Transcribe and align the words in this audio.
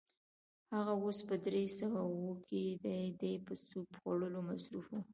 هغه 0.73 0.93
اوس 1.03 1.19
په 1.29 1.35
درې 1.45 1.65
سوه 1.79 1.99
اووه 2.09 2.35
کې 2.47 2.61
دی، 2.83 3.01
دی 3.19 3.33
په 3.45 3.53
سوپ 3.67 3.89
خوړلو 4.01 4.39
مصروف 4.49 4.87
و. 4.91 5.01